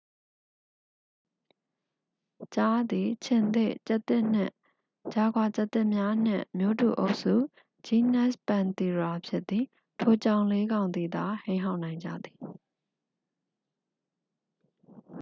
[2.55, 4.53] ကျားသည် ခြင်္သေ့၊ ကျားသစ်နှင့်
[5.13, 7.33] ဂျာဂွာကျားသစ်များနှင့် မျိုးတူအုပ်စု
[7.87, 9.65] genus panthera ဖြစ်သည်။
[9.99, 12.39] ထိုကြောင်လေးကောင်သည်သာ ဟိန်းဟောက်နိုင်ကြသည်။